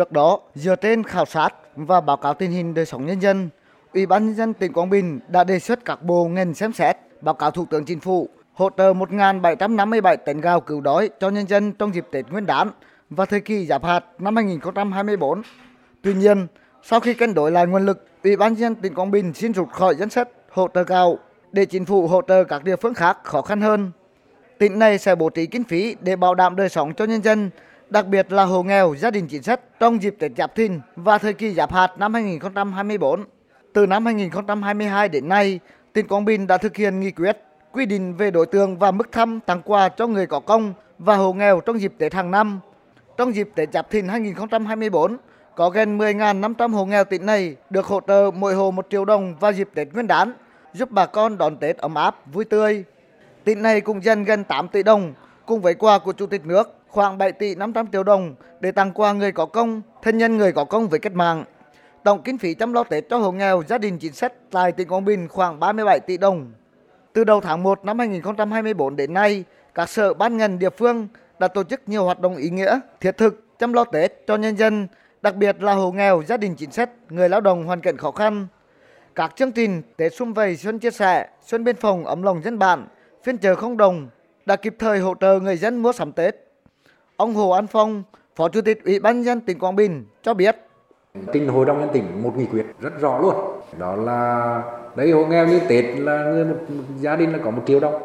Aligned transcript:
Trước 0.00 0.12
đó, 0.12 0.40
dựa 0.54 0.76
trên 0.76 1.04
khảo 1.04 1.24
sát 1.24 1.54
và 1.76 2.00
báo 2.00 2.16
cáo 2.16 2.34
tình 2.34 2.50
hình 2.50 2.74
đời 2.74 2.86
sống 2.86 3.06
nhân 3.06 3.22
dân, 3.22 3.48
Ủy 3.94 4.06
ban 4.06 4.26
nhân 4.26 4.34
dân 4.34 4.54
tỉnh 4.54 4.72
Quảng 4.72 4.90
Bình 4.90 5.20
đã 5.28 5.44
đề 5.44 5.58
xuất 5.58 5.84
các 5.84 6.02
bộ 6.02 6.28
ngành 6.28 6.54
xem 6.54 6.72
xét 6.72 6.96
báo 7.20 7.34
cáo 7.34 7.50
Thủ 7.50 7.66
tướng 7.70 7.84
Chính 7.84 8.00
phủ 8.00 8.28
hỗ 8.52 8.70
trợ 8.76 8.92
1.757 8.92 10.16
tấn 10.16 10.40
gạo 10.40 10.60
cứu 10.60 10.80
đói 10.80 11.10
cho 11.20 11.28
nhân 11.28 11.48
dân 11.48 11.72
trong 11.72 11.94
dịp 11.94 12.06
Tết 12.10 12.24
Nguyên 12.30 12.46
đán 12.46 12.70
và 13.10 13.24
thời 13.24 13.40
kỳ 13.40 13.66
giáp 13.66 13.84
hạt 13.84 14.04
năm 14.18 14.36
2024. 14.36 15.42
Tuy 16.02 16.14
nhiên, 16.14 16.46
sau 16.82 17.00
khi 17.00 17.14
cân 17.14 17.34
đối 17.34 17.50
lại 17.50 17.66
nguồn 17.66 17.86
lực, 17.86 18.06
Ủy 18.24 18.36
ban 18.36 18.52
nhân 18.52 18.60
dân 18.60 18.74
tỉnh 18.74 18.94
Quảng 18.94 19.10
Bình 19.10 19.32
xin 19.34 19.52
rút 19.52 19.70
khỏi 19.70 19.94
danh 19.94 20.10
sách 20.10 20.28
hỗ 20.50 20.68
trợ 20.74 20.82
gạo 20.82 21.18
để 21.52 21.64
chính 21.64 21.84
phủ 21.84 22.06
hỗ 22.06 22.22
trợ 22.22 22.44
các 22.44 22.64
địa 22.64 22.76
phương 22.76 22.94
khác 22.94 23.18
khó 23.24 23.42
khăn 23.42 23.60
hơn. 23.60 23.90
Tỉnh 24.58 24.78
này 24.78 24.98
sẽ 24.98 25.14
bố 25.14 25.30
trí 25.30 25.46
kinh 25.46 25.64
phí 25.64 25.96
để 26.00 26.16
bảo 26.16 26.34
đảm 26.34 26.56
đời 26.56 26.68
sống 26.68 26.94
cho 26.94 27.04
nhân 27.04 27.22
dân, 27.22 27.50
đặc 27.90 28.06
biệt 28.06 28.32
là 28.32 28.44
hộ 28.44 28.62
nghèo, 28.62 28.94
gia 28.94 29.10
đình 29.10 29.26
chính 29.26 29.42
sách 29.42 29.60
trong 29.80 30.02
dịp 30.02 30.16
Tết 30.18 30.32
Giáp 30.36 30.54
Thìn 30.54 30.80
và 30.96 31.18
thời 31.18 31.32
kỳ 31.32 31.54
Giáp 31.54 31.72
hạt 31.72 31.98
năm 31.98 32.14
2024. 32.14 33.24
Từ 33.72 33.86
năm 33.86 34.04
2022 34.04 35.08
đến 35.08 35.28
nay, 35.28 35.60
tỉnh 35.92 36.08
Quảng 36.08 36.24
Bình 36.24 36.46
đã 36.46 36.56
thực 36.56 36.76
hiện 36.76 37.00
nghị 37.00 37.10
quyết 37.10 37.38
quy 37.72 37.86
định 37.86 38.14
về 38.14 38.30
đối 38.30 38.46
tượng 38.46 38.78
và 38.78 38.90
mức 38.90 39.12
thăm 39.12 39.40
tặng 39.46 39.62
quà 39.64 39.88
cho 39.88 40.06
người 40.06 40.26
có 40.26 40.40
công 40.40 40.74
và 40.98 41.16
hộ 41.16 41.32
nghèo 41.32 41.60
trong 41.60 41.80
dịp 41.80 41.92
Tết 41.98 42.14
hàng 42.14 42.30
năm. 42.30 42.60
Trong 43.16 43.34
dịp 43.34 43.50
Tết 43.54 43.72
Giáp 43.72 43.90
Thìn 43.90 44.08
2024, 44.08 45.16
có 45.54 45.70
gần 45.70 45.98
10.500 45.98 46.72
hộ 46.72 46.84
nghèo 46.84 47.04
tỉnh 47.04 47.26
này 47.26 47.56
được 47.70 47.86
hỗ 47.86 48.00
trợ 48.06 48.30
mỗi 48.34 48.54
hộ 48.54 48.70
1 48.70 48.86
triệu 48.90 49.04
đồng 49.04 49.36
vào 49.40 49.52
dịp 49.52 49.68
Tết 49.74 49.88
Nguyên 49.92 50.06
đán, 50.06 50.32
giúp 50.72 50.90
bà 50.90 51.06
con 51.06 51.38
đón 51.38 51.56
Tết 51.56 51.78
ấm 51.78 51.94
áp, 51.94 52.32
vui 52.32 52.44
tươi. 52.44 52.84
Tỉnh 53.44 53.62
này 53.62 53.80
cũng 53.80 54.04
dành 54.04 54.24
gần 54.24 54.44
8 54.44 54.68
tỷ 54.68 54.82
đồng 54.82 55.14
cùng 55.46 55.60
với 55.60 55.74
quà 55.74 55.98
của 55.98 56.12
Chủ 56.12 56.26
tịch 56.26 56.46
nước 56.46 56.79
khoảng 56.90 57.18
7 57.18 57.32
tỷ 57.32 57.54
500 57.54 57.86
triệu 57.92 58.02
đồng 58.02 58.34
để 58.60 58.72
tặng 58.72 58.92
quà 58.92 59.12
người 59.12 59.32
có 59.32 59.46
công, 59.46 59.82
thân 60.02 60.18
nhân 60.18 60.36
người 60.36 60.52
có 60.52 60.64
công 60.64 60.88
với 60.88 61.00
cách 61.00 61.14
mạng. 61.14 61.44
Tổng 62.04 62.22
kinh 62.22 62.38
phí 62.38 62.54
chăm 62.54 62.72
lo 62.72 62.84
Tết 62.84 63.04
cho 63.10 63.18
hộ 63.18 63.32
nghèo 63.32 63.62
gia 63.68 63.78
đình 63.78 63.98
chính 63.98 64.12
sách 64.12 64.32
tại 64.50 64.72
tỉnh 64.72 64.88
Quảng 64.88 65.04
Bình 65.04 65.28
khoảng 65.28 65.60
37 65.60 66.00
tỷ 66.00 66.16
đồng. 66.16 66.52
Từ 67.12 67.24
đầu 67.24 67.40
tháng 67.40 67.62
1 67.62 67.84
năm 67.84 67.98
2024 67.98 68.96
đến 68.96 69.14
nay, 69.14 69.44
các 69.74 69.88
sở 69.88 70.14
ban 70.14 70.36
ngành 70.36 70.58
địa 70.58 70.70
phương 70.70 71.08
đã 71.38 71.48
tổ 71.48 71.64
chức 71.64 71.80
nhiều 71.86 72.04
hoạt 72.04 72.20
động 72.20 72.36
ý 72.36 72.50
nghĩa, 72.50 72.80
thiết 73.00 73.16
thực 73.16 73.58
chăm 73.58 73.72
lo 73.72 73.84
Tết 73.84 74.12
cho 74.26 74.36
nhân 74.36 74.56
dân, 74.56 74.88
đặc 75.22 75.36
biệt 75.36 75.62
là 75.62 75.72
hộ 75.72 75.92
nghèo, 75.92 76.22
gia 76.26 76.36
đình 76.36 76.54
chính 76.56 76.70
sách, 76.70 76.90
người 77.08 77.28
lao 77.28 77.40
động 77.40 77.64
hoàn 77.64 77.80
cảnh 77.80 77.96
khó 77.96 78.10
khăn. 78.10 78.46
Các 79.14 79.32
chương 79.36 79.52
trình 79.52 79.82
Tết 79.96 80.14
xung 80.14 80.34
vầy 80.34 80.56
xuân 80.56 80.78
chia 80.78 80.90
sẻ, 80.90 81.28
xuân 81.42 81.64
biên 81.64 81.76
phòng 81.76 82.06
ấm 82.06 82.22
lòng 82.22 82.42
dân 82.42 82.58
bản, 82.58 82.86
phiên 83.24 83.38
chợ 83.38 83.54
không 83.54 83.76
đồng 83.76 84.08
đã 84.46 84.56
kịp 84.56 84.74
thời 84.78 84.98
hỗ 84.98 85.14
trợ 85.20 85.40
người 85.40 85.56
dân 85.56 85.82
mua 85.82 85.92
sắm 85.92 86.12
Tết. 86.12 86.49
Ông 87.20 87.34
Hồ 87.34 87.50
An 87.50 87.66
Phong, 87.66 88.02
Phó 88.36 88.48
Chủ 88.48 88.60
tịch 88.60 88.84
Ủy 88.84 88.98
ban 88.98 89.16
nhân 89.16 89.24
dân 89.24 89.40
tỉnh 89.40 89.58
Quảng 89.58 89.76
Bình 89.76 90.04
cho 90.22 90.34
biết 90.34 90.56
Trình 91.32 91.48
Hội 91.48 91.66
đồng 91.66 91.80
nhân 91.80 91.88
tỉnh 91.92 92.22
một 92.22 92.32
nghị 92.36 92.46
quyết 92.46 92.66
rất 92.80 93.00
rõ 93.00 93.18
luôn. 93.18 93.34
Đó 93.78 93.96
là 93.96 94.62
đấy 94.96 95.10
hộ 95.10 95.24
nghèo 95.24 95.46
như 95.46 95.60
Tết 95.68 95.84
là 95.98 96.24
người 96.24 96.44
một, 96.44 96.56
một 96.68 96.82
gia 97.00 97.16
đình 97.16 97.32
là 97.32 97.38
có 97.44 97.50
một 97.50 97.62
triệu 97.66 97.80
đồng. 97.80 98.02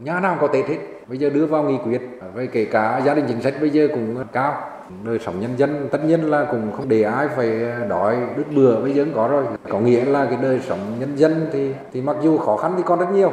Nhà 0.00 0.20
nào 0.20 0.36
có 0.40 0.46
Tết 0.46 0.66
hết. 0.66 0.76
Bây 1.06 1.18
giờ 1.18 1.30
đưa 1.30 1.46
vào 1.46 1.62
nghị 1.62 1.78
quyết. 1.84 2.00
Với 2.34 2.46
kể 2.46 2.64
cả 2.64 3.02
gia 3.04 3.14
đình 3.14 3.24
chính 3.28 3.42
sách 3.42 3.54
bây 3.60 3.70
giờ 3.70 3.88
cũng 3.94 4.24
cao. 4.32 4.60
Đời 5.04 5.18
sống 5.18 5.40
nhân 5.40 5.50
dân 5.56 5.88
tất 5.90 6.04
nhiên 6.04 6.20
là 6.20 6.46
cũng 6.50 6.72
không 6.76 6.88
để 6.88 7.02
ai 7.02 7.28
phải 7.28 7.60
đói 7.88 8.16
đứt 8.36 8.44
bừa 8.56 8.80
bây 8.80 8.92
giờ 8.92 9.04
cũng 9.04 9.14
có 9.14 9.28
rồi. 9.28 9.44
Có 9.68 9.80
nghĩa 9.80 10.04
là 10.04 10.26
cái 10.26 10.38
đời 10.42 10.60
sống 10.68 10.78
nhân 11.00 11.16
dân 11.16 11.46
thì 11.52 11.74
thì 11.92 12.02
mặc 12.02 12.16
dù 12.22 12.38
khó 12.38 12.56
khăn 12.56 12.74
thì 12.76 12.82
còn 12.86 12.98
rất 12.98 13.12
nhiều 13.12 13.30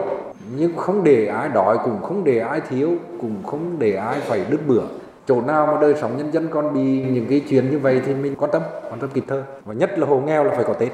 nhưng 0.58 0.78
không 0.78 1.04
để 1.04 1.26
ai 1.26 1.50
đói 1.50 1.78
cũng 1.84 2.02
không 2.04 2.24
để 2.24 2.40
ai 2.40 2.62
thiếu 2.70 2.92
cũng 3.22 3.44
không 3.48 3.76
để 3.80 3.96
ai 3.96 4.20
phải 4.20 4.46
đứt 4.50 4.60
bữa 4.68 4.82
chỗ 5.30 5.42
nào 5.42 5.68
mà 5.68 5.82
đời 5.82 5.96
sống 6.02 6.18
nhân 6.18 6.34
dân 6.34 6.48
còn 6.52 6.74
bị 6.74 7.02
những 7.02 7.26
cái 7.30 7.42
chuyện 7.50 7.72
như 7.72 7.80
vậy 7.80 8.02
thì 8.06 8.14
mình 8.14 8.36
quan 8.36 8.52
tâm 8.52 8.62
quan 8.90 9.00
tâm 9.00 9.10
kịp 9.14 9.24
thời. 9.28 9.42
Và 9.66 9.74
nhất 9.74 10.00
là 10.00 10.08
hộ 10.08 10.20
nghèo 10.20 10.44
là 10.44 10.56
phải 10.56 10.64
có 10.64 10.74
tết. 10.74 10.92